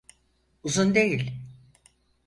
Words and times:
Uzun 0.63 0.95
değil. 0.95 1.31